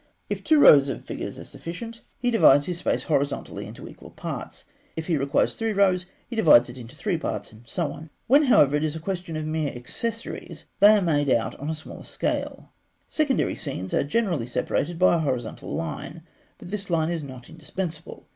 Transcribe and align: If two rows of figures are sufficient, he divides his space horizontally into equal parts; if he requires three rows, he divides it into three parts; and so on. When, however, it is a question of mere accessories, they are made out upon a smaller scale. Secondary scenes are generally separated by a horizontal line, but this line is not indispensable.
If 0.31 0.43
two 0.43 0.57
rows 0.59 0.89
of 0.89 1.05
figures 1.05 1.37
are 1.37 1.43
sufficient, 1.43 2.01
he 2.17 2.31
divides 2.31 2.65
his 2.65 2.79
space 2.79 3.03
horizontally 3.03 3.67
into 3.67 3.87
equal 3.87 4.09
parts; 4.09 4.65
if 4.95 5.05
he 5.05 5.15
requires 5.15 5.55
three 5.55 5.73
rows, 5.73 6.07
he 6.27 6.35
divides 6.35 6.69
it 6.69 6.77
into 6.79 6.95
three 6.95 7.17
parts; 7.19 7.51
and 7.53 7.67
so 7.67 7.91
on. 7.91 8.09
When, 8.25 8.45
however, 8.45 8.75
it 8.75 8.83
is 8.83 8.95
a 8.95 8.99
question 8.99 9.35
of 9.35 9.45
mere 9.45 9.71
accessories, 9.71 10.65
they 10.79 10.95
are 10.95 11.03
made 11.03 11.29
out 11.29 11.53
upon 11.53 11.69
a 11.69 11.75
smaller 11.75 12.03
scale. 12.03 12.71
Secondary 13.07 13.55
scenes 13.55 13.93
are 13.93 14.03
generally 14.03 14.47
separated 14.47 14.97
by 14.97 15.17
a 15.17 15.19
horizontal 15.19 15.71
line, 15.71 16.23
but 16.57 16.71
this 16.71 16.89
line 16.89 17.11
is 17.11 17.21
not 17.21 17.47
indispensable. 17.47 18.25